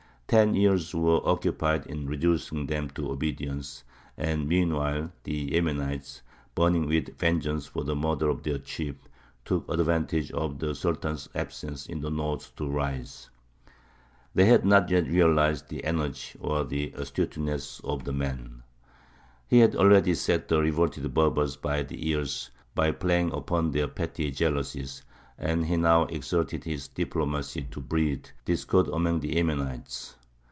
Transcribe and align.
Ten 0.31 0.53
years 0.55 0.95
were 0.95 1.19
occupied 1.27 1.87
in 1.87 2.05
reducing 2.07 2.65
them 2.67 2.89
to 2.91 3.11
obedience, 3.11 3.83
and 4.15 4.47
meanwhile 4.47 5.11
the 5.25 5.51
Yemenites, 5.53 6.21
burning 6.55 6.87
with 6.87 7.17
vengeance 7.19 7.65
for 7.65 7.83
the 7.83 7.97
murder 7.97 8.29
of 8.29 8.43
their 8.43 8.57
chief, 8.57 8.95
took 9.43 9.67
advantage 9.67 10.31
of 10.31 10.59
the 10.59 10.73
Sultan's 10.73 11.27
absence 11.35 11.85
in 11.85 11.99
the 11.99 12.09
north 12.09 12.55
to 12.55 12.65
rise. 12.69 13.29
They 14.33 14.45
had 14.45 14.63
not 14.65 14.89
yet 14.89 15.05
realized 15.05 15.67
the 15.67 15.83
energy 15.83 16.39
or 16.39 16.63
the 16.63 16.93
astuteness 16.95 17.81
of 17.83 18.05
the 18.05 18.13
man. 18.13 18.63
He 19.49 19.59
had 19.59 19.75
already 19.75 20.13
set 20.15 20.47
the 20.47 20.61
revolted 20.61 21.13
Berbers 21.13 21.57
by 21.57 21.83
the 21.83 22.07
ears 22.09 22.51
by 22.73 22.93
playing 22.93 23.33
upon 23.33 23.71
their 23.71 23.89
petty 23.89 24.31
jealousies; 24.31 25.03
and 25.37 25.65
he 25.65 25.75
now 25.75 26.03
exerted 26.03 26.63
his 26.63 26.87
diplomacy 26.87 27.63
to 27.71 27.81
breed 27.81 28.29
discord 28.45 28.87
among 28.87 29.19
the 29.19 29.35
Yemenites. 29.35 30.15